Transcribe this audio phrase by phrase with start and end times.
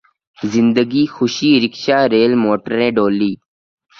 [0.53, 3.31] زندگی خوشی rickshaw rail موٹریں ڈولی